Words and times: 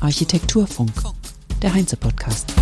Architekturfunk, 0.00 0.92
der 1.60 1.74
Heinze-Podcast. 1.74 2.52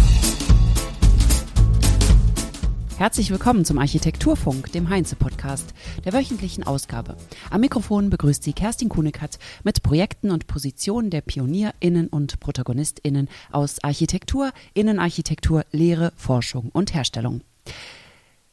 Herzlich 2.97 3.31
willkommen 3.31 3.65
zum 3.65 3.79
Architekturfunk, 3.79 4.73
dem 4.73 4.89
Heinze-Podcast, 4.89 5.75
der 6.05 6.15
wöchentlichen 6.15 6.67
Ausgabe. 6.67 7.17
Am 7.51 7.61
Mikrofon 7.61 8.09
begrüßt 8.09 8.43
Sie 8.43 8.55
Kerstin 8.55 8.89
Kunekat 8.89 9.39
mit 9.65 9.83
Projekten 9.83 10.31
und 10.31 10.47
Positionen 10.47 11.11
der 11.11 11.21
PionierInnen 11.21 12.09
und 12.09 12.41
ProtagonistInnen 12.41 13.29
aus 13.53 13.85
Architektur, 13.85 14.53
Innenarchitektur, 14.73 15.67
Lehre, 15.73 16.13
Forschung 16.17 16.71
und 16.73 16.95
Herstellung. 16.95 17.43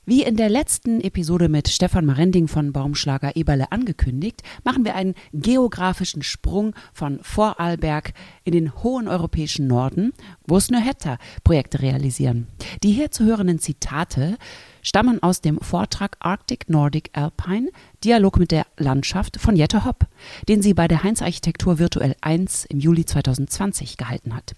Wie 0.08 0.22
in 0.22 0.36
der 0.36 0.50
letzten 0.50 1.02
Episode 1.02 1.50
mit 1.50 1.68
Stefan 1.68 2.06
Marending 2.06 2.48
von 2.48 2.72
Baumschlager 2.72 3.36
Eberle 3.36 3.72
angekündigt, 3.72 4.44
machen 4.64 4.86
wir 4.86 4.94
einen 4.94 5.16
geografischen 5.34 6.22
Sprung 6.22 6.76
von 6.94 7.18
Vorarlberg 7.24 8.14
in 8.44 8.52
den 8.52 8.84
hohen 8.84 9.08
europäischen 9.08 9.66
Norden, 9.66 10.14
wo 10.46 10.60
Snøhetta 10.60 11.18
Projekte 11.44 11.82
realisieren. 11.82 12.46
Die 12.84 12.92
hier 12.92 13.10
zu 13.10 13.26
hörenden 13.26 13.58
Zitate 13.58 14.38
stammen 14.84 15.24
aus 15.24 15.42
dem 15.42 15.58
Vortrag 15.60 16.18
Arctic 16.20 16.70
Nordic 16.70 17.10
Alpine 17.14 17.72
Dialog 18.06 18.38
mit 18.38 18.52
der 18.52 18.68
Landschaft 18.78 19.42
von 19.42 19.56
Jette 19.56 19.84
Hopp, 19.84 20.06
den 20.48 20.62
sie 20.62 20.76
bei 20.76 20.88
der 20.88 21.02
Heinz 21.02 21.24
Architektur 21.24 21.80
Virtuell 21.80 22.16
1 22.22 22.66
im 22.66 22.80
Juli 22.80 23.04
2020 23.04 23.98
gehalten 23.98 24.36
hat. 24.36 24.54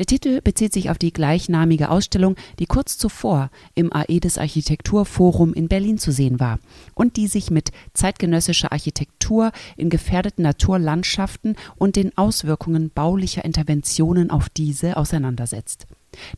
Der 0.00 0.06
Titel 0.06 0.40
bezieht 0.40 0.72
sich 0.72 0.90
auf 0.90 0.98
die 0.98 1.12
gleichnamige 1.12 1.88
Ausstellung, 1.88 2.34
die 2.58 2.66
kurz 2.66 2.98
zuvor 2.98 3.50
im 3.76 3.92
Aedes 3.92 4.38
Architekturforum 4.38 5.54
in 5.54 5.68
Berlin 5.68 5.98
zu 5.98 6.10
sehen 6.10 6.40
war 6.40 6.58
und 6.96 7.16
die 7.16 7.28
sich 7.28 7.52
mit 7.52 7.70
zeitgenössischer 7.94 8.72
Architektur 8.72 9.52
in 9.76 9.88
gefährdeten 9.88 10.42
Naturlandschaften 10.42 11.54
und 11.76 11.94
den 11.94 12.18
Auswirkungen 12.18 12.90
baulicher 12.90 13.44
Interventionen 13.44 14.32
auf 14.32 14.48
diese 14.48 14.96
auseinandersetzt. 14.96 15.86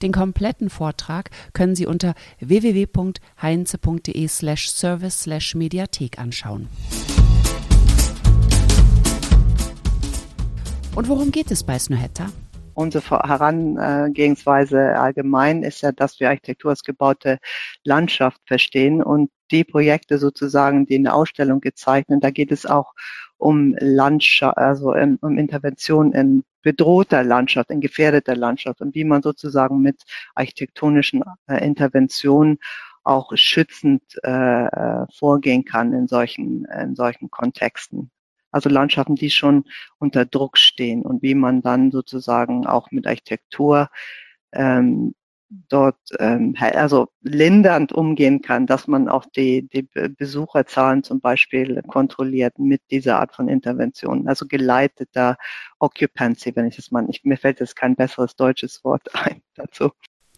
Den 0.03 0.13
kompletten 0.13 0.71
Vortrag 0.71 1.31
können 1.53 1.75
Sie 1.75 1.87
unter 1.87 2.15
www.heinze.de 2.41 4.29
slash 4.29 4.71
service 4.71 5.23
slash 5.23 5.55
Mediathek 5.55 6.19
anschauen. 6.19 6.69
Und 10.95 11.09
worum 11.09 11.31
geht 11.33 11.51
es 11.51 11.65
bei 11.65 11.79
Snøhetta? 11.79 12.27
Unsere 12.75 13.21
Herangehensweise 13.21 14.99
allgemein 14.99 15.63
ist 15.63 15.83
ja, 15.83 15.93
dass 15.93 16.21
wir 16.21 16.29
Architektur 16.29 16.71
als 16.71 16.83
gebaute 16.83 17.39
Landschaft 17.85 18.41
verstehen 18.47 19.03
und 19.03 19.31
die 19.51 19.65
Projekte 19.65 20.19
sozusagen, 20.19 20.87
die 20.87 20.95
in 20.95 21.05
der 21.05 21.15
Ausstellung 21.15 21.61
gezeichnet, 21.61 22.25
da 22.25 22.31
geht 22.31 22.51
es 22.53 22.65
auch 22.65 22.95
um 23.37 23.75
Landschaft, 23.79 24.57
also 24.57 24.95
um 24.95 25.39
Intervention 25.39 26.13
in 26.13 26.45
bedrohter 26.63 27.25
Landschaft, 27.25 27.71
in 27.71 27.81
gefährdeter 27.81 28.37
Landschaft 28.37 28.81
und 28.81 28.95
wie 28.95 29.05
man 29.05 29.23
sozusagen 29.23 29.81
mit 29.81 30.03
architektonischen 30.35 31.23
äh, 31.47 31.65
Interventionen 31.65 32.59
auch 33.05 33.33
schützend 33.35 34.03
äh, 34.23 34.67
äh, 34.67 35.07
vorgehen 35.13 35.65
kann 35.65 35.93
in 35.93 36.07
solchen, 36.07 36.65
in 36.67 36.95
solchen 36.95 37.31
Kontexten. 37.31 38.11
Also 38.53 38.69
Landschaften, 38.69 39.17
die 39.17 39.31
schon 39.31 39.65
unter 39.99 40.25
Druck 40.27 40.59
stehen 40.59 41.03
und 41.03 41.23
wie 41.23 41.35
man 41.35 41.63
dann 41.63 41.91
sozusagen 41.91 42.67
auch 42.67 42.91
mit 42.91 43.07
Architektur 43.07 43.89
ähm, 44.53 45.15
dort 45.69 45.99
ähm, 46.19 46.55
also 46.59 47.09
lindernd 47.23 47.93
umgehen 47.93 48.43
kann, 48.43 48.67
dass 48.67 48.87
man 48.87 49.09
auch 49.09 49.27
die, 49.27 49.69
die 49.69 49.89
Besucherzahlen 50.17 51.03
zum 51.03 51.21
Beispiel 51.21 51.83
kontrolliert 51.83 52.59
mit 52.59 52.83
dieser 52.91 53.19
Art 53.19 53.35
von 53.35 53.49
Intervention, 53.49 54.29
also 54.29 54.47
geleiteter 54.47 55.37
Occupancy, 55.79 56.55
wenn 56.57 56.67
ich 56.67 56.77
das 56.77 56.91
mal, 56.91 57.07
ich, 57.09 57.25
mir 57.25 57.37
fällt 57.37 57.61
jetzt 57.61 57.77
kein 57.77 57.97
besseres 57.97 58.37
deutsches 58.37 58.83
Wort 58.85 59.15
ein 59.15 59.43
dazu. 59.55 59.91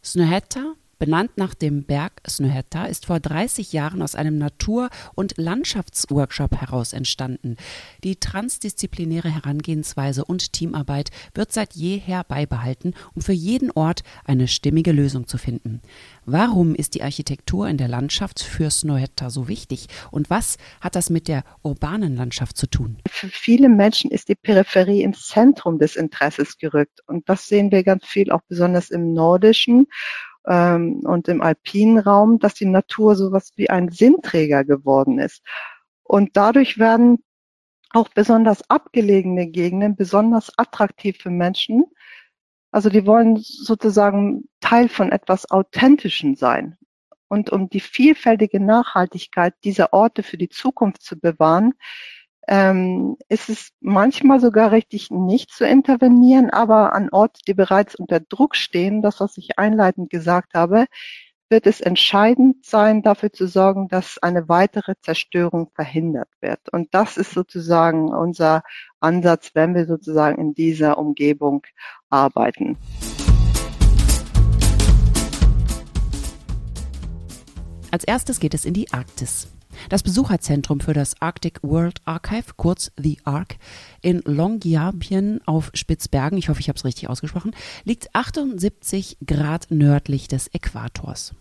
Snøhetta 0.02 0.74
Benannt 0.98 1.32
nach 1.36 1.54
dem 1.54 1.84
Berg 1.84 2.22
Snøhetta 2.28 2.86
ist 2.86 3.06
vor 3.06 3.20
30 3.20 3.72
Jahren 3.72 4.02
aus 4.02 4.14
einem 4.14 4.38
Natur- 4.38 4.90
und 5.14 5.34
Landschaftsworkshop 5.36 6.60
heraus 6.60 6.92
entstanden. 6.92 7.56
Die 8.04 8.16
transdisziplinäre 8.16 9.34
Herangehensweise 9.34 10.24
und 10.24 10.52
Teamarbeit 10.52 11.10
wird 11.34 11.52
seit 11.52 11.74
jeher 11.74 12.24
beibehalten, 12.24 12.94
um 13.14 13.22
für 13.22 13.32
jeden 13.32 13.70
Ort 13.72 14.02
eine 14.24 14.48
stimmige 14.48 14.92
Lösung 14.92 15.26
zu 15.26 15.38
finden. 15.38 15.82
Warum 16.26 16.74
ist 16.74 16.94
die 16.94 17.02
Architektur 17.02 17.68
in 17.68 17.76
der 17.76 17.88
Landschaft 17.88 18.42
für 18.42 18.70
Snøhetta 18.70 19.30
so 19.30 19.48
wichtig 19.48 19.88
und 20.10 20.30
was 20.30 20.56
hat 20.80 20.96
das 20.96 21.10
mit 21.10 21.28
der 21.28 21.44
urbanen 21.62 22.16
Landschaft 22.16 22.56
zu 22.56 22.66
tun? 22.66 22.98
Für 23.08 23.28
viele 23.28 23.68
Menschen 23.68 24.10
ist 24.10 24.28
die 24.28 24.34
Peripherie 24.34 25.02
ins 25.02 25.28
Zentrum 25.28 25.78
des 25.78 25.96
Interesses 25.96 26.58
gerückt 26.58 27.00
und 27.06 27.28
das 27.28 27.48
sehen 27.48 27.70
wir 27.70 27.82
ganz 27.82 28.04
viel 28.06 28.30
auch 28.30 28.42
besonders 28.48 28.90
im 28.90 29.12
nordischen 29.12 29.86
ähm, 30.46 31.00
und 31.04 31.28
im 31.28 31.42
alpinen 31.42 31.98
Raum, 31.98 32.38
dass 32.38 32.54
die 32.54 32.66
Natur 32.66 33.16
sowas 33.16 33.52
wie 33.56 33.70
ein 33.70 33.90
Sinnträger 33.90 34.64
geworden 34.64 35.18
ist. 35.18 35.42
Und 36.02 36.36
dadurch 36.36 36.78
werden 36.78 37.22
auch 37.90 38.08
besonders 38.08 38.68
abgelegene 38.68 39.46
Gegenden 39.46 39.96
besonders 39.96 40.52
attraktiv 40.58 41.18
für 41.18 41.30
Menschen. 41.30 41.84
Also 42.70 42.90
die 42.90 43.06
wollen 43.06 43.36
sozusagen 43.36 44.48
Teil 44.60 44.88
von 44.88 45.12
etwas 45.12 45.50
Authentischen 45.50 46.34
sein. 46.34 46.76
Und 47.28 47.50
um 47.50 47.70
die 47.70 47.80
vielfältige 47.80 48.60
Nachhaltigkeit 48.60 49.54
dieser 49.64 49.92
Orte 49.92 50.22
für 50.22 50.36
die 50.36 50.48
Zukunft 50.48 51.02
zu 51.02 51.18
bewahren, 51.18 51.74
ähm, 52.48 53.16
ist 53.28 53.48
es 53.48 53.70
manchmal 53.80 54.40
sogar 54.40 54.72
richtig, 54.72 55.10
nicht 55.10 55.50
zu 55.50 55.66
intervenieren, 55.66 56.50
aber 56.50 56.92
an 56.92 57.08
Orten, 57.10 57.40
die 57.46 57.54
bereits 57.54 57.94
unter 57.94 58.20
Druck 58.20 58.56
stehen, 58.56 59.02
das, 59.02 59.20
was 59.20 59.36
ich 59.36 59.58
einleitend 59.58 60.10
gesagt 60.10 60.54
habe, 60.54 60.86
wird 61.50 61.66
es 61.66 61.80
entscheidend 61.80 62.64
sein, 62.64 63.02
dafür 63.02 63.32
zu 63.32 63.46
sorgen, 63.46 63.88
dass 63.88 64.18
eine 64.18 64.48
weitere 64.48 64.94
Zerstörung 65.02 65.70
verhindert 65.74 66.28
wird. 66.40 66.60
Und 66.72 66.94
das 66.94 67.16
ist 67.16 67.32
sozusagen 67.32 68.08
unser 68.08 68.62
Ansatz, 69.00 69.50
wenn 69.54 69.74
wir 69.74 69.86
sozusagen 69.86 70.40
in 70.40 70.54
dieser 70.54 70.98
Umgebung 70.98 71.62
arbeiten. 72.08 72.76
Als 77.90 78.04
erstes 78.04 78.40
geht 78.40 78.54
es 78.54 78.64
in 78.64 78.74
die 78.74 78.92
Arktis. 78.92 79.46
Das 79.88 80.02
Besucherzentrum 80.02 80.80
für 80.80 80.92
das 80.92 81.20
Arctic 81.20 81.62
World 81.62 82.00
Archive, 82.04 82.54
kurz 82.56 82.92
The 82.98 83.18
Ark, 83.24 83.56
in 84.02 84.22
Longyearbyen 84.24 85.40
auf 85.46 85.70
Spitzbergen, 85.74 86.38
ich 86.38 86.48
hoffe, 86.48 86.60
ich 86.60 86.68
habe 86.68 86.76
es 86.76 86.84
richtig 86.84 87.08
ausgesprochen, 87.08 87.54
liegt 87.84 88.14
78 88.14 89.18
Grad 89.26 89.70
nördlich 89.70 90.28
des 90.28 90.48
Äquators. 90.48 91.34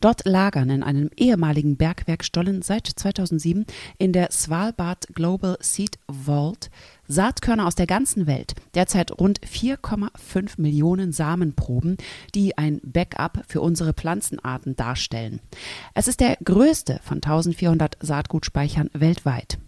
Dort 0.00 0.24
lagern 0.24 0.70
in 0.70 0.82
einem 0.82 1.10
ehemaligen 1.16 1.76
Bergwerkstollen 1.76 2.62
seit 2.62 2.86
2007 2.86 3.66
in 3.98 4.12
der 4.12 4.30
Svalbard 4.30 5.08
Global 5.14 5.56
Seed 5.60 5.98
Vault 6.08 6.70
Saatkörner 7.08 7.66
aus 7.66 7.74
der 7.74 7.86
ganzen 7.86 8.26
Welt, 8.26 8.54
derzeit 8.74 9.12
rund 9.18 9.40
4,5 9.40 10.60
Millionen 10.60 11.12
Samenproben, 11.12 11.96
die 12.34 12.56
ein 12.56 12.80
Backup 12.82 13.44
für 13.46 13.60
unsere 13.60 13.92
Pflanzenarten 13.92 14.76
darstellen. 14.76 15.40
Es 15.94 16.08
ist 16.08 16.20
der 16.20 16.38
größte 16.42 17.00
von 17.02 17.16
1400 17.18 17.98
Saatgutspeichern 18.00 18.88
weltweit. 18.94 19.58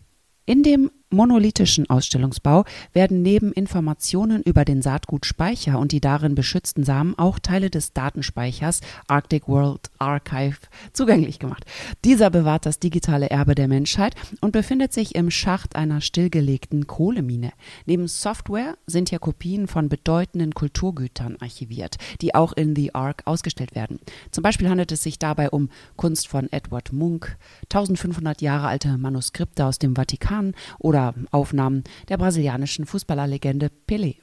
In 0.47 0.63
dem 0.63 0.91
monolithischen 1.15 1.89
Ausstellungsbau 1.89 2.65
werden 2.93 3.23
neben 3.23 3.53
Informationen 3.53 4.43
über 4.43 4.65
den 4.65 4.83
Saatgutspeicher 4.83 5.79
und 5.79 5.93
die 5.93 6.01
darin 6.01 6.35
beschützten 6.35 6.85
Samen 6.85 7.19
auch 7.19 7.39
Teile 7.39 7.71
des 7.71 7.93
Datenspeichers 7.93 8.81
Arctic 9.07 9.49
World 9.49 9.91
Archive 9.99 10.59
zugänglich 10.93 11.39
gemacht. 11.39 11.65
Dieser 12.05 12.31
bewahrt 12.31 12.67
das 12.67 12.79
digitale 12.79 13.31
Erbe 13.31 13.55
der 13.55 13.69
Menschheit 13.69 14.15
und 14.41 14.53
befindet 14.53 14.93
sich 14.93 15.15
im 15.15 15.31
Schacht 15.31 15.77
einer 15.77 16.01
stillgelegten 16.01 16.87
Kohlemine. 16.87 17.53
Neben 17.87 18.09
Software 18.09 18.77
sind 18.87 19.11
hier 19.11 19.19
Kopien 19.19 19.69
von 19.69 19.89
bedeutenden 19.89 20.55
Kulturgütern 20.55 21.37
archiviert, 21.41 21.97
die 22.21 22.35
auch 22.35 22.53
in 22.53 22.75
The 22.75 22.95
Ark 22.95 23.23
ausgestellt 23.25 23.75
werden. 23.75 23.99
Zum 24.31 24.43
Beispiel 24.43 24.69
handelt 24.69 24.93
es 24.93 25.03
sich 25.03 25.19
dabei 25.19 25.51
um 25.51 25.69
Kunst 25.97 26.29
von 26.29 26.51
Edward 26.53 26.93
Munch, 26.93 27.27
1500 27.65 28.43
Jahre 28.43 28.69
alte 28.69 28.97
Manuskripte 28.99 29.65
aus 29.65 29.79
dem 29.79 29.95
Vatikan 29.95 30.55
oder 30.79 31.04
Aufnahmen 31.33 31.85
der 32.09 32.17
brasilianischen 32.17 32.87
Fußballerlegende 32.87 33.71
Pelé. 33.89 34.17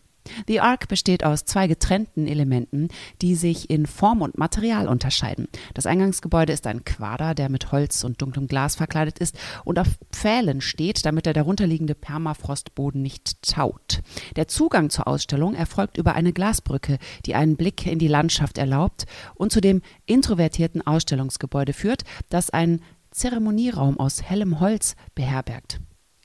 The 0.47 0.59
Ark 0.59 0.87
besteht 0.87 1.23
aus 1.23 1.45
zwei 1.45 1.67
getrennten 1.67 2.27
Elementen, 2.27 2.89
die 3.21 3.35
sich 3.35 3.69
in 3.69 3.85
Form 3.85 4.21
und 4.21 4.37
Material 4.37 4.87
unterscheiden. 4.87 5.47
Das 5.73 5.85
Eingangsgebäude 5.85 6.53
ist 6.53 6.67
ein 6.67 6.85
Quader, 6.85 7.33
der 7.33 7.49
mit 7.49 7.71
Holz 7.71 8.03
und 8.03 8.21
dunklem 8.21 8.47
Glas 8.47 8.75
verkleidet 8.75 9.19
ist 9.19 9.37
und 9.65 9.79
auf 9.79 9.87
Pfählen 10.11 10.61
steht, 10.61 11.05
damit 11.05 11.25
der 11.25 11.33
darunterliegende 11.33 11.95
Permafrostboden 11.95 13.01
nicht 13.01 13.41
taut. 13.41 14.01
Der 14.35 14.47
Zugang 14.47 14.89
zur 14.89 15.07
Ausstellung 15.07 15.55
erfolgt 15.55 15.97
über 15.97 16.13
eine 16.13 16.33
Glasbrücke, 16.33 16.97
die 17.25 17.35
einen 17.35 17.57
Blick 17.57 17.85
in 17.87 17.99
die 17.99 18.07
Landschaft 18.07 18.57
erlaubt 18.57 19.05
und 19.35 19.51
zu 19.51 19.59
dem 19.59 19.81
introvertierten 20.05 20.85
Ausstellungsgebäude 20.85 21.73
führt, 21.73 22.03
das 22.29 22.49
einen 22.49 22.81
Zeremonieraum 23.11 23.99
aus 23.99 24.21
hellem 24.21 24.59
Holz 24.59 24.95
beherbergt. 25.15 25.81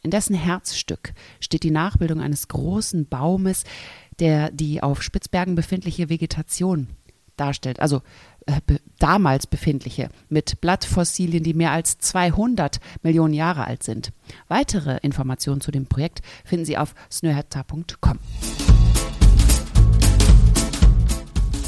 In 0.06 0.12
dessen 0.12 0.36
Herzstück 0.36 1.14
steht 1.40 1.64
die 1.64 1.72
Nachbildung 1.72 2.20
eines 2.20 2.46
großen 2.46 3.08
Baumes, 3.08 3.64
der 4.20 4.52
die 4.52 4.80
auf 4.80 5.02
Spitzbergen 5.02 5.56
befindliche 5.56 6.08
Vegetation 6.08 6.86
darstellt, 7.36 7.80
also 7.80 8.02
äh, 8.46 8.60
be 8.64 8.78
damals 9.00 9.48
befindliche, 9.48 10.10
mit 10.28 10.60
Blattfossilien, 10.60 11.42
die 11.42 11.54
mehr 11.54 11.72
als 11.72 11.98
200 11.98 12.78
Millionen 13.02 13.34
Jahre 13.34 13.66
alt 13.66 13.82
sind. 13.82 14.12
Weitere 14.46 14.98
Informationen 14.98 15.60
zu 15.60 15.72
dem 15.72 15.86
Projekt 15.86 16.22
finden 16.44 16.64
Sie 16.64 16.78
auf 16.78 16.94
snöhetta.com. 17.10 18.20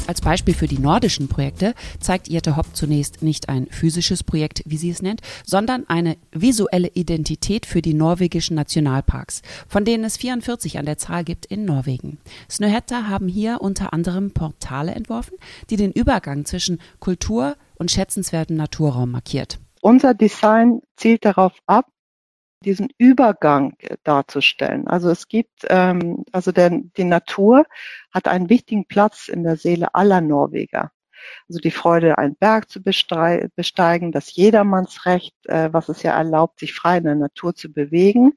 Als 0.09 0.21
Beispiel 0.21 0.55
für 0.55 0.65
die 0.65 0.79
nordischen 0.79 1.27
Projekte 1.27 1.75
zeigt 1.99 2.29
Jette 2.29 2.57
Hopp 2.57 2.75
zunächst 2.75 3.21
nicht 3.21 3.47
ein 3.47 3.67
physisches 3.67 4.23
Projekt, 4.23 4.63
wie 4.65 4.77
sie 4.77 4.89
es 4.89 5.03
nennt, 5.03 5.21
sondern 5.45 5.87
eine 5.87 6.17
visuelle 6.31 6.87
Identität 6.87 7.67
für 7.67 7.83
die 7.83 7.93
norwegischen 7.93 8.55
Nationalparks, 8.55 9.43
von 9.67 9.85
denen 9.85 10.03
es 10.03 10.17
44 10.17 10.79
an 10.79 10.87
der 10.87 10.97
Zahl 10.97 11.23
gibt 11.23 11.45
in 11.45 11.63
Norwegen. 11.63 12.17
Snøhetta 12.49 13.07
haben 13.07 13.27
hier 13.27 13.61
unter 13.61 13.93
anderem 13.93 14.31
Portale 14.31 14.95
entworfen, 14.95 15.37
die 15.69 15.75
den 15.75 15.91
Übergang 15.91 16.43
zwischen 16.43 16.81
Kultur 16.99 17.55
und 17.75 17.91
schätzenswertem 17.91 18.55
Naturraum 18.55 19.11
markiert. 19.11 19.59
Unser 19.79 20.15
Design 20.15 20.81
zielt 20.95 21.23
darauf 21.23 21.53
ab, 21.67 21.85
diesen 22.63 22.89
Übergang 22.97 23.73
äh, 23.79 23.97
darzustellen. 24.03 24.87
Also 24.87 25.09
es 25.09 25.27
gibt, 25.27 25.65
ähm, 25.69 26.23
also 26.31 26.51
der, 26.51 26.69
die 26.69 27.03
Natur 27.03 27.65
hat 28.13 28.27
einen 28.27 28.49
wichtigen 28.49 28.85
Platz 28.85 29.27
in 29.27 29.43
der 29.43 29.57
Seele 29.57 29.93
aller 29.95 30.21
Norweger. 30.21 30.91
Also 31.47 31.59
die 31.59 31.71
Freude, 31.71 32.17
einen 32.17 32.35
Berg 32.35 32.69
zu 32.69 32.81
besteigen, 32.81 34.11
das 34.11 34.35
Jedermannsrecht, 34.35 35.35
äh, 35.47 35.71
was 35.73 35.89
es 35.89 36.03
ja 36.03 36.13
erlaubt, 36.13 36.59
sich 36.59 36.73
frei 36.73 36.97
in 36.97 37.03
der 37.05 37.15
Natur 37.15 37.55
zu 37.55 37.71
bewegen. 37.71 38.33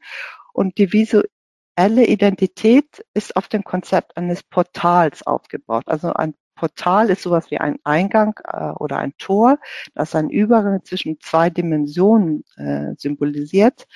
Und 0.52 0.78
die 0.78 0.92
visuelle 0.92 2.06
Identität 2.06 3.04
ist 3.14 3.36
auf 3.36 3.48
dem 3.48 3.64
Konzept 3.64 4.16
eines 4.16 4.42
Portals 4.42 5.26
aufgebaut. 5.26 5.84
Also 5.86 6.12
ein 6.12 6.34
Portal 6.54 7.10
ist 7.10 7.22
sowas 7.22 7.50
wie 7.50 7.58
ein 7.58 7.78
Eingang 7.84 8.34
äh, 8.44 8.70
oder 8.72 8.98
ein 8.98 9.14
Tor, 9.18 9.58
das 9.94 10.14
ein 10.14 10.30
Übergang 10.30 10.84
zwischen 10.84 11.18
zwei 11.20 11.50
Dimensionen 11.50 12.44
äh, 12.56 12.94
symbolisiert, 12.96 13.86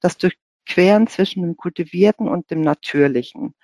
das 0.00 0.16
durchqueren 0.18 1.06
zwischen 1.06 1.42
dem 1.42 1.56
Kultivierten 1.56 2.28
und 2.28 2.50
dem 2.50 2.60
Natürlichen. 2.60 3.54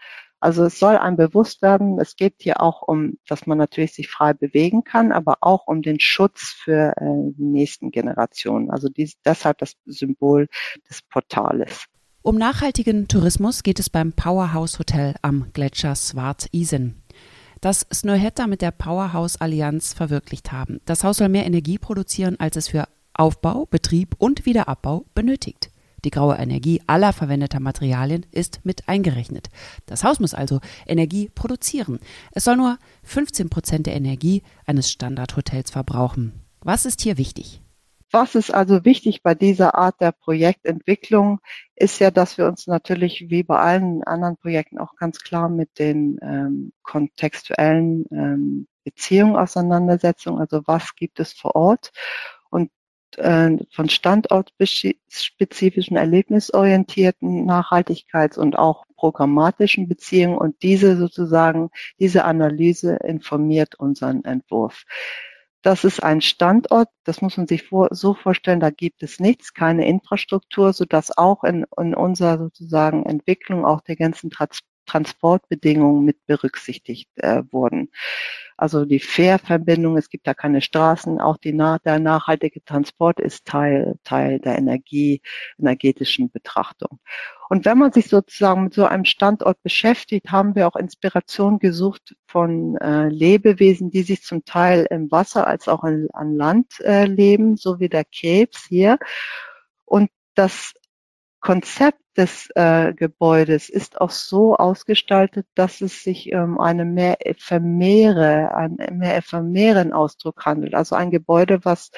Also 0.42 0.64
es 0.64 0.80
soll 0.80 0.96
einem 0.96 1.16
bewusst 1.16 1.62
werden, 1.62 2.00
es 2.00 2.16
geht 2.16 2.34
hier 2.40 2.60
auch 2.60 2.82
um, 2.82 3.16
dass 3.28 3.46
man 3.46 3.58
natürlich 3.58 3.94
sich 3.94 4.08
frei 4.08 4.32
bewegen 4.32 4.82
kann, 4.82 5.12
aber 5.12 5.36
auch 5.40 5.68
um 5.68 5.82
den 5.82 6.00
Schutz 6.00 6.56
für 6.64 6.94
äh, 6.96 7.32
die 7.36 7.44
nächsten 7.44 7.92
Generationen. 7.92 8.68
Also 8.68 8.88
dies, 8.88 9.14
deshalb 9.24 9.58
das 9.58 9.74
Symbol 9.86 10.48
des 10.90 11.00
Portales. 11.02 11.86
Um 12.24 12.38
nachhaltigen 12.38 13.08
Tourismus 13.08 13.64
geht 13.64 13.80
es 13.80 13.90
beim 13.90 14.12
Powerhouse 14.12 14.78
Hotel 14.78 15.16
am 15.22 15.52
Gletscher 15.52 15.96
Swart 15.96 16.46
Isen 16.52 17.01
das 17.62 17.86
Snøhetta 17.94 18.48
mit 18.48 18.60
der 18.60 18.72
Powerhouse 18.72 19.40
Allianz 19.40 19.94
verwirklicht 19.94 20.50
haben. 20.50 20.80
Das 20.84 21.04
Haus 21.04 21.18
soll 21.18 21.28
mehr 21.28 21.46
Energie 21.46 21.78
produzieren, 21.78 22.38
als 22.40 22.56
es 22.56 22.68
für 22.68 22.88
Aufbau, 23.14 23.66
Betrieb 23.66 24.16
und 24.18 24.44
Wiederabbau 24.44 25.06
benötigt. 25.14 25.70
Die 26.04 26.10
graue 26.10 26.34
Energie 26.34 26.82
aller 26.88 27.12
verwendeter 27.12 27.60
Materialien 27.60 28.26
ist 28.32 28.60
mit 28.64 28.88
eingerechnet. 28.88 29.48
Das 29.86 30.02
Haus 30.02 30.18
muss 30.18 30.34
also 30.34 30.58
Energie 30.88 31.30
produzieren. 31.32 32.00
Es 32.32 32.42
soll 32.42 32.56
nur 32.56 32.78
15 33.04 33.48
Prozent 33.48 33.86
der 33.86 33.94
Energie 33.94 34.42
eines 34.66 34.90
Standardhotels 34.90 35.70
verbrauchen. 35.70 36.32
Was 36.62 36.84
ist 36.84 37.00
hier 37.00 37.16
wichtig? 37.16 37.61
Was 38.12 38.34
ist 38.34 38.52
also 38.52 38.84
wichtig 38.84 39.22
bei 39.22 39.34
dieser 39.34 39.74
Art 39.74 40.02
der 40.02 40.12
Projektentwicklung, 40.12 41.40
ist 41.74 41.98
ja, 41.98 42.10
dass 42.10 42.36
wir 42.36 42.46
uns 42.46 42.66
natürlich 42.66 43.30
wie 43.30 43.42
bei 43.42 43.58
allen 43.58 44.04
anderen 44.04 44.36
Projekten 44.36 44.78
auch 44.78 44.96
ganz 44.96 45.20
klar 45.20 45.48
mit 45.48 45.78
den 45.78 46.18
ähm, 46.20 46.74
kontextuellen 46.82 48.04
ähm, 48.10 48.66
Beziehungen 48.84 49.36
auseinandersetzen. 49.36 50.36
Also 50.38 50.60
was 50.66 50.94
gibt 50.94 51.20
es 51.20 51.32
vor 51.32 51.56
Ort? 51.56 51.90
Und 52.50 52.70
äh, 53.16 53.56
von 53.70 53.88
standortspezifischen, 53.88 55.96
erlebnisorientierten 55.96 57.48
Nachhaltigkeits- 57.48 58.38
und 58.38 58.58
auch 58.58 58.84
programmatischen 58.96 59.88
Beziehungen 59.88 60.36
und 60.36 60.62
diese 60.62 60.98
sozusagen, 60.98 61.70
diese 61.98 62.24
Analyse 62.24 62.96
informiert 62.96 63.76
unseren 63.76 64.22
Entwurf. 64.24 64.84
Das 65.62 65.84
ist 65.84 66.02
ein 66.02 66.20
Standort, 66.20 66.88
das 67.04 67.22
muss 67.22 67.36
man 67.36 67.46
sich 67.46 67.64
vor, 67.68 67.88
so 67.92 68.14
vorstellen, 68.14 68.58
da 68.60 68.70
gibt 68.70 69.02
es 69.02 69.20
nichts, 69.20 69.54
keine 69.54 69.86
Infrastruktur, 69.86 70.72
sodass 70.72 71.16
auch 71.16 71.44
in, 71.44 71.64
in 71.78 71.94
unserer 71.94 72.38
sozusagen 72.38 73.04
Entwicklung 73.06 73.64
auch 73.64 73.80
der 73.80 73.96
ganzen 73.96 74.30
Trans 74.30 74.60
Transportbedingungen 74.86 76.04
mit 76.04 76.26
berücksichtigt 76.26 77.08
äh, 77.16 77.42
wurden. 77.50 77.90
Also 78.56 78.84
die 78.84 79.00
Fährverbindung, 79.00 79.96
es 79.96 80.08
gibt 80.08 80.26
da 80.26 80.34
keine 80.34 80.60
Straßen, 80.60 81.20
auch 81.20 81.36
die, 81.36 81.56
der 81.56 81.98
nachhaltige 81.98 82.62
Transport 82.64 83.18
ist 83.18 83.44
Teil, 83.44 83.96
Teil 84.04 84.38
der 84.38 84.56
Energie, 84.56 85.20
energetischen 85.58 86.30
Betrachtung. 86.30 87.00
Und 87.48 87.64
wenn 87.64 87.78
man 87.78 87.92
sich 87.92 88.08
sozusagen 88.08 88.64
mit 88.64 88.74
so 88.74 88.84
einem 88.84 89.04
Standort 89.04 89.62
beschäftigt, 89.62 90.30
haben 90.30 90.54
wir 90.54 90.68
auch 90.68 90.76
Inspiration 90.76 91.58
gesucht 91.58 92.14
von 92.26 92.76
äh, 92.76 93.08
Lebewesen, 93.08 93.90
die 93.90 94.02
sich 94.02 94.22
zum 94.22 94.44
Teil 94.44 94.86
im 94.90 95.10
Wasser 95.10 95.46
als 95.46 95.68
auch 95.68 95.82
an, 95.82 96.06
an 96.12 96.36
Land 96.36 96.80
äh, 96.80 97.06
leben, 97.06 97.56
so 97.56 97.80
wie 97.80 97.88
der 97.88 98.04
Krebs 98.04 98.64
hier. 98.68 98.98
Und 99.84 100.10
das 100.34 100.72
Konzept 101.42 101.98
des 102.16 102.48
äh, 102.54 102.94
Gebäudes 102.94 103.68
ist 103.68 104.00
auch 104.00 104.10
so 104.10 104.56
ausgestaltet, 104.56 105.46
dass 105.54 105.80
es 105.80 106.02
sich 106.02 106.32
um 106.32 106.40
ähm, 106.40 106.60
eine 106.60 106.84
mehr 106.84 107.26
ephemere, 107.26 108.54
einen 108.54 108.98
mehr 108.98 109.16
ephemeren 109.16 109.92
Ausdruck 109.92 110.46
handelt. 110.46 110.74
Also 110.74 110.94
ein 110.94 111.10
Gebäude, 111.10 111.64
was 111.64 111.90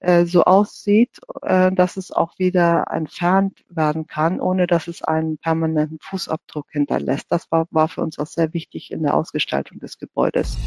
äh, 0.00 0.26
so 0.26 0.42
aussieht, 0.42 1.20
äh, 1.42 1.70
dass 1.72 1.96
es 1.96 2.10
auch 2.10 2.36
wieder 2.38 2.86
entfernt 2.90 3.64
werden 3.68 4.08
kann, 4.08 4.40
ohne 4.40 4.66
dass 4.66 4.88
es 4.88 5.02
einen 5.02 5.38
permanenten 5.38 5.98
Fußabdruck 6.00 6.66
hinterlässt. 6.70 7.26
Das 7.30 7.50
war, 7.52 7.68
war 7.70 7.88
für 7.88 8.02
uns 8.02 8.18
auch 8.18 8.26
sehr 8.26 8.52
wichtig 8.54 8.90
in 8.90 9.04
der 9.04 9.14
Ausgestaltung 9.14 9.78
des 9.78 9.98
Gebäudes. 9.98 10.58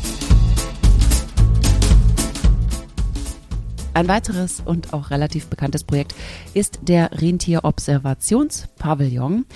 Ein 3.97 4.07
weiteres 4.07 4.61
und 4.63 4.93
auch 4.93 5.09
relativ 5.09 5.47
bekanntes 5.47 5.83
Projekt 5.83 6.13
ist 6.53 6.77
der 6.83 7.19
Rentierobservationspavillon, 7.19 9.47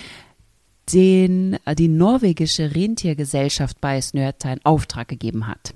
den 0.91 1.59
die 1.77 1.87
norwegische 1.87 2.73
Rentiergesellschaft 2.73 3.79
bei 3.79 4.01
Snøhetta 4.01 4.51
in 4.51 4.65
Auftrag 4.65 5.09
gegeben 5.09 5.45
hat. 5.45 5.75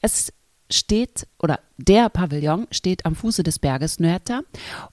Es 0.00 0.32
steht 0.70 1.26
oder 1.40 1.58
der 1.78 2.10
Pavillon 2.10 2.68
steht 2.70 3.04
am 3.06 3.16
Fuße 3.16 3.42
des 3.42 3.58
Berges 3.58 3.94
Snøhetta 3.94 4.42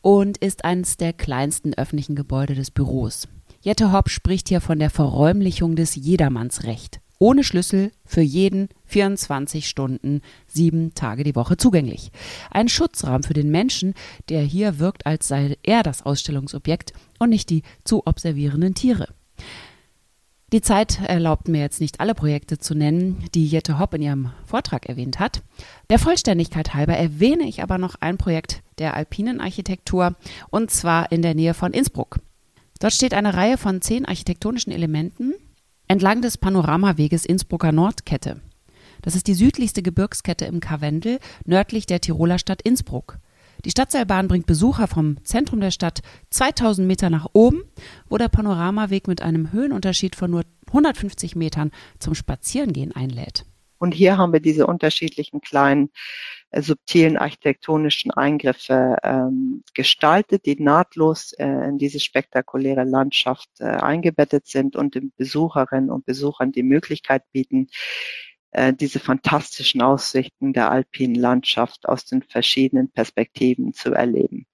und 0.01 0.39
ist 0.39 0.65
eines 0.65 0.97
der 0.97 1.13
kleinsten 1.13 1.75
öffentlichen 1.75 2.15
Gebäude 2.15 2.55
des 2.55 2.71
Büros. 2.71 3.27
Jette 3.61 3.91
Hopp 3.91 4.09
spricht 4.09 4.49
hier 4.49 4.61
von 4.61 4.79
der 4.79 4.89
Verräumlichung 4.89 5.75
des 5.75 5.93
Jedermannsrecht 5.93 6.99
ohne 7.19 7.43
Schlüssel 7.43 7.91
für 8.05 8.21
jeden 8.21 8.69
24 8.85 9.67
Stunden, 9.67 10.21
sieben 10.47 10.95
Tage 10.95 11.23
die 11.23 11.35
Woche 11.35 11.57
zugänglich. 11.57 12.11
Ein 12.49 12.69
Schutzrahmen 12.69 13.23
für 13.23 13.33
den 13.33 13.51
Menschen, 13.51 13.93
der 14.29 14.41
hier 14.41 14.79
wirkt, 14.79 15.05
als 15.05 15.27
sei 15.27 15.57
er 15.61 15.83
das 15.83 16.01
Ausstellungsobjekt 16.01 16.93
und 17.19 17.29
nicht 17.29 17.49
die 17.49 17.63
zu 17.83 18.07
observierenden 18.07 18.73
Tiere. 18.73 19.09
Die 20.51 20.61
Zeit 20.61 20.99
erlaubt 21.01 21.47
mir 21.47 21.61
jetzt 21.61 21.79
nicht 21.79 21.99
alle 21.99 22.15
Projekte 22.15 22.57
zu 22.57 22.73
nennen, 22.73 23.23
die 23.35 23.45
Jette 23.45 23.77
Hopp 23.77 23.93
in 23.93 24.01
ihrem 24.01 24.31
Vortrag 24.45 24.87
erwähnt 24.87 25.19
hat. 25.19 25.43
Der 25.91 25.99
Vollständigkeit 25.99 26.73
halber 26.73 26.97
erwähne 26.97 27.43
ich 27.43 27.61
aber 27.61 27.77
noch 27.77 27.95
ein 27.99 28.17
Projekt 28.17 28.63
der 28.79 28.95
alpinen 28.95 29.41
Architektur 29.41 30.15
und 30.49 30.71
zwar 30.71 31.11
in 31.11 31.21
der 31.21 31.35
Nähe 31.35 31.53
von 31.53 31.71
Innsbruck. 31.71 32.17
Dort 32.79 32.93
steht 32.93 33.13
eine 33.13 33.35
Reihe 33.35 33.57
von 33.57 33.81
zehn 33.81 34.05
architektonischen 34.05 34.71
Elementen, 34.71 35.35
entlang 35.89 36.21
des 36.21 36.37
Panoramaweges 36.37 37.25
Innsbrucker 37.25 37.71
Nordkette. 37.71 38.39
Das 39.01 39.15
ist 39.15 39.27
die 39.27 39.33
südlichste 39.33 39.81
Gebirgskette 39.81 40.45
im 40.45 40.59
Karwendel, 40.59 41.19
nördlich 41.45 41.87
der 41.87 41.99
Tiroler 41.99 42.37
Stadt 42.37 42.61
Innsbruck. 42.61 43.17
Die 43.65 43.71
Stadtseilbahn 43.71 44.27
bringt 44.27 44.45
Besucher 44.45 44.87
vom 44.87 45.21
Zentrum 45.25 45.59
der 45.59 45.71
Stadt 45.71 46.01
2000 46.29 46.87
Meter 46.87 47.09
nach 47.09 47.27
oben, 47.33 47.63
wo 48.07 48.17
der 48.17 48.29
Panoramaweg 48.29 49.07
mit 49.07 49.21
einem 49.21 49.51
Höhenunterschied 49.51 50.15
von 50.15 50.29
nur 50.29 50.43
150 50.67 51.35
Metern 51.35 51.71
zum 51.97 52.13
Spazierengehen 52.13 52.95
einlädt. 52.95 53.45
Und 53.79 53.93
hier 53.93 54.17
haben 54.17 54.33
wir 54.33 54.41
diese 54.41 54.67
unterschiedlichen 54.67 55.41
kleinen 55.41 55.89
äh, 56.51 56.61
subtilen 56.61 57.17
architektonischen 57.17 58.11
Eingriffe 58.11 58.97
ähm, 59.03 59.63
gestaltet, 59.73 60.45
die 60.45 60.61
nahtlos 60.61 61.33
äh, 61.33 61.45
in 61.45 61.77
diese 61.77 61.99
spektakuläre 61.99 62.83
Landschaft 62.83 63.49
äh, 63.59 63.65
eingebettet 63.65 64.47
sind 64.47 64.75
und 64.75 64.95
den 64.95 65.11
Besucherinnen 65.15 65.89
und 65.89 66.05
Besuchern 66.05 66.51
die 66.51 66.63
Möglichkeit 66.63 67.23
bieten, 67.31 67.67
äh, 68.51 68.73
diese 68.73 68.99
fantastischen 68.99 69.81
Aussichten 69.81 70.53
der 70.53 70.71
alpinen 70.71 71.15
Landschaft 71.15 71.87
aus 71.87 72.05
den 72.05 72.23
verschiedenen 72.23 72.91
Perspektiven 72.91 73.73
zu 73.73 73.93
erleben. 73.93 74.45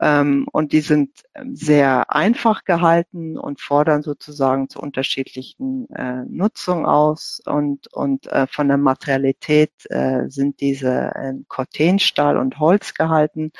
Ähm, 0.00 0.46
und 0.52 0.72
die 0.72 0.80
sind 0.80 1.22
ähm, 1.34 1.56
sehr 1.56 2.14
einfach 2.14 2.64
gehalten 2.64 3.36
und 3.36 3.60
fordern 3.60 4.02
sozusagen 4.02 4.68
zu 4.68 4.80
unterschiedlichen 4.80 5.90
äh, 5.90 6.24
Nutzungen 6.28 6.86
aus. 6.86 7.40
Und, 7.44 7.92
und 7.92 8.26
äh, 8.28 8.46
von 8.46 8.68
der 8.68 8.78
Materialität 8.78 9.72
äh, 9.90 10.28
sind 10.28 10.60
diese 10.60 11.12
in 11.16 11.46
Cortenstahl 11.48 12.36
und 12.36 12.58
Holz 12.60 12.94
gehalten. 12.94 13.52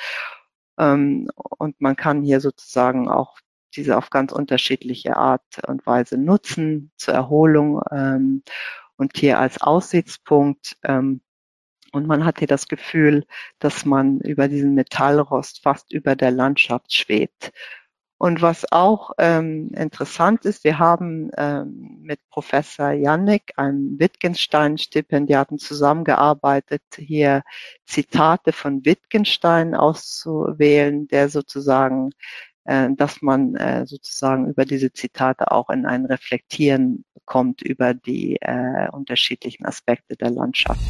Ähm, 0.77 1.29
und 1.35 1.81
man 1.81 1.95
kann 1.95 2.23
hier 2.23 2.39
sozusagen 2.39 3.09
auch 3.09 3.37
diese 3.75 3.97
auf 3.97 4.09
ganz 4.09 4.31
unterschiedliche 4.31 5.17
Art 5.17 5.43
und 5.67 5.85
Weise 5.85 6.17
nutzen 6.17 6.91
zur 6.97 7.13
Erholung 7.13 7.81
ähm, 7.91 8.43
und 8.97 9.17
hier 9.17 9.39
als 9.39 9.61
Aussichtspunkt 9.61 10.77
ähm, 10.83 11.21
und 11.91 12.07
man 12.07 12.25
hat 12.25 12.39
hier 12.39 12.47
das 12.47 12.67
Gefühl, 12.67 13.25
dass 13.59 13.85
man 13.85 14.19
über 14.21 14.47
diesen 14.47 14.75
Metallrost 14.75 15.61
fast 15.63 15.91
über 15.91 16.15
der 16.15 16.31
Landschaft 16.31 16.93
schwebt. 16.93 17.51
Und 18.21 18.41
was 18.41 18.69
auch 18.69 19.11
ähm, 19.17 19.71
interessant 19.73 20.43
ist, 20.43 20.65
wir 20.65 20.77
haben 20.77 21.31
ähm, 21.37 21.99
mit 22.01 22.19
Professor 22.29 22.91
Jannik, 22.91 23.53
einem 23.55 23.97
Wittgenstein-Stipendiaten, 23.97 25.57
zusammengearbeitet, 25.57 26.81
hier 26.97 27.43
Zitate 27.85 28.51
von 28.51 28.83
Wittgenstein 28.83 29.73
auszuwählen, 29.73 31.07
der 31.07 31.29
sozusagen, 31.29 32.09
äh, 32.65 32.89
dass 32.97 33.21
man 33.21 33.55
äh, 33.55 33.85
sozusagen 33.87 34.49
über 34.49 34.65
diese 34.65 34.91
Zitate 34.91 35.49
auch 35.51 35.69
in 35.69 35.85
ein 35.85 36.05
Reflektieren 36.05 37.05
kommt 37.23 37.61
über 37.61 37.93
die 37.93 38.35
äh, 38.41 38.89
unterschiedlichen 38.91 39.65
Aspekte 39.65 40.17
der 40.17 40.31
Landschaft. 40.31 40.81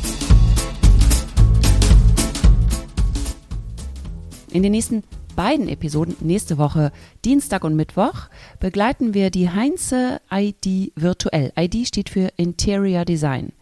In 4.52 4.64
den 4.64 4.72
nächsten 4.72 5.04
beiden 5.36 5.68
Episoden 5.70 6.16
nächste 6.22 6.58
Woche, 6.58 6.92
Dienstag 7.24 7.64
und 7.64 7.76
Mittwoch, 7.76 8.30
begleiten 8.60 9.14
wir 9.14 9.30
die 9.30 9.50
Heinze 9.50 10.22
ID 10.32 10.92
virtuell. 10.96 11.54
ID 11.56 11.88
steht 11.88 12.10
für 12.10 12.30
Interior 12.36 13.06
Design. 13.06 13.54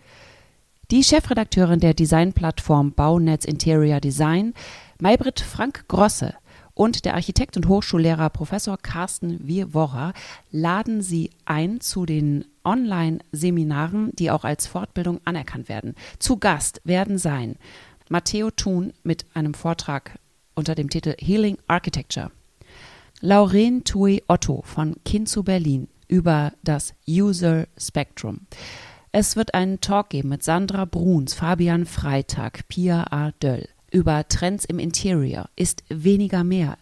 Die 0.89 1.03
Chefredakteurin 1.03 1.81
der 1.81 1.93
Designplattform 1.93 2.93
Baunetz 2.93 3.43
Interior 3.43 3.99
Design, 3.99 4.53
Maybrit 4.99 5.41
Frank 5.41 5.89
Grosse, 5.89 6.33
und 6.73 7.05
der 7.05 7.15
Architekt 7.15 7.57
und 7.57 7.67
Hochschullehrer 7.67 8.29
Professor 8.29 8.77
Carsten 8.77 9.45
Wieworra 9.45 10.13
laden 10.51 11.01
Sie 11.01 11.31
ein 11.43 11.81
zu 11.81 12.05
den 12.05 12.45
Online-Seminaren, 12.63 14.11
die 14.13 14.29
auch 14.29 14.43
als 14.43 14.67
Fortbildung 14.67 15.19
anerkannt 15.25 15.69
werden. 15.69 15.95
Zu 16.19 16.37
Gast 16.37 16.79
werden 16.83 17.17
sein 17.17 17.55
Matteo 18.09 18.51
Thun 18.51 18.93
mit 19.03 19.25
einem 19.33 19.55
Vortrag 19.55 20.19
unter 20.57 20.75
dem 20.75 20.89
Titel 20.89 21.15
Healing 21.19 21.57
Architecture. 21.67 22.31
Lauren 23.21 23.83
Tui 23.83 24.23
Otto 24.27 24.61
von 24.63 24.95
Kind 25.05 25.29
zu 25.29 25.43
Berlin 25.43 25.87
über 26.07 26.53
das 26.63 26.93
User 27.07 27.67
Spectrum. 27.77 28.41
Es 29.11 29.35
wird 29.35 29.53
einen 29.53 29.79
Talk 29.81 30.09
geben 30.09 30.29
mit 30.29 30.43
Sandra 30.43 30.85
Bruns, 30.85 31.33
Fabian 31.33 31.85
Freitag, 31.85 32.67
Pia 32.67 33.05
A. 33.11 33.31
Döll 33.31 33.67
über 33.91 34.27
Trends 34.27 34.65
im 34.65 34.79
Interior. 34.79 35.49
Ist 35.55 35.83
weniger 35.89 36.43
mehr 36.43 36.77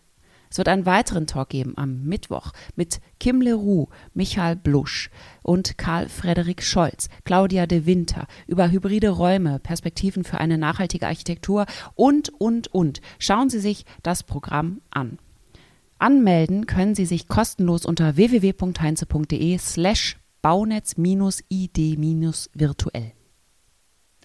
es 0.50 0.58
wird 0.58 0.68
einen 0.68 0.86
weiteren 0.86 1.25
Talk 1.28 1.50
geben 1.50 1.74
am 1.75 2.04
Mittwoch 2.04 2.52
mit 2.75 3.00
Kim 3.20 3.42
Leroux, 3.42 3.90
Michael 4.14 4.56
Blusch 4.56 5.10
und 5.42 5.78
Karl 5.78 6.08
Frederik 6.10 6.64
Scholz, 6.64 7.10
Claudia 7.24 7.68
de 7.68 7.86
Winter 7.86 8.28
über 8.48 8.72
hybride 8.72 9.10
Räume, 9.10 9.60
Perspektiven 9.60 10.24
für 10.24 10.40
eine 10.40 10.58
nachhaltige 10.58 11.08
Architektur 11.08 11.66
und, 11.96 12.30
und, 12.30 12.74
und. 12.74 13.02
Schauen 13.20 13.50
Sie 13.50 13.60
sich 13.60 13.86
das 14.04 14.24
Programm 14.24 14.82
an. 14.92 15.20
Anmelden 15.98 16.66
können 16.66 16.96
Sie 16.96 17.06
sich 17.06 17.28
kostenlos 17.28 17.86
unter 17.86 18.16
www.heinze.de 18.18 19.58
slash 19.58 20.18
baunetz-id-virtuell. 20.42 23.12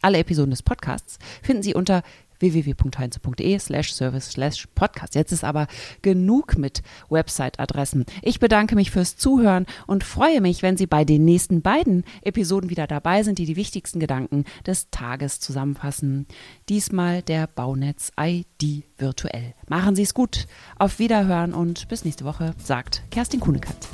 Alle 0.02 0.18
Episoden 0.18 0.50
des 0.50 0.62
Podcasts 0.62 1.18
finden 1.42 1.62
Sie 1.62 1.74
unter 1.74 2.02
www.heinze.de 2.40 3.58
slash 3.58 3.92
service 3.92 4.30
slash 4.30 4.66
podcast. 4.74 5.14
Jetzt 5.14 5.32
ist 5.32 5.44
aber 5.44 5.66
genug 6.02 6.58
mit 6.58 6.82
Website-Adressen. 7.08 8.04
Ich 8.22 8.40
bedanke 8.40 8.74
mich 8.74 8.90
fürs 8.90 9.16
Zuhören 9.16 9.66
und 9.86 10.04
freue 10.04 10.40
mich, 10.40 10.62
wenn 10.62 10.76
Sie 10.76 10.86
bei 10.86 11.04
den 11.04 11.24
nächsten 11.24 11.62
beiden 11.62 12.04
Episoden 12.22 12.70
wieder 12.70 12.86
dabei 12.86 13.22
sind, 13.22 13.38
die 13.38 13.46
die 13.46 13.56
wichtigsten 13.56 14.00
Gedanken 14.00 14.44
des 14.66 14.90
Tages 14.90 15.40
zusammenfassen. 15.40 16.26
Diesmal 16.68 17.22
der 17.22 17.46
Baunetz 17.46 18.12
ID 18.18 18.84
virtuell. 18.98 19.54
Machen 19.68 19.96
Sie 19.96 20.02
es 20.02 20.14
gut. 20.14 20.46
Auf 20.78 20.98
Wiederhören 20.98 21.54
und 21.54 21.88
bis 21.88 22.04
nächste 22.04 22.24
Woche, 22.24 22.54
sagt 22.62 23.02
Kerstin 23.10 23.40
Kuhnekant. 23.40 23.88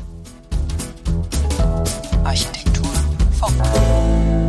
Architektur 2.25 2.91
Funk. 3.39 4.46